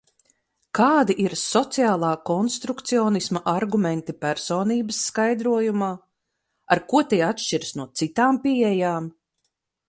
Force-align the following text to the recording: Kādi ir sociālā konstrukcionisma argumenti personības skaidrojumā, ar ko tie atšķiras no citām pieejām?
Kādi 0.77 1.15
ir 1.23 1.33
sociālā 1.41 2.13
konstrukcionisma 2.29 3.41
argumenti 3.51 4.15
personības 4.25 5.03
skaidrojumā, 5.11 5.91
ar 6.77 6.83
ko 6.95 7.03
tie 7.13 7.21
atšķiras 7.29 7.77
no 7.83 7.87
citām 8.03 8.43
pieejām? 8.49 9.13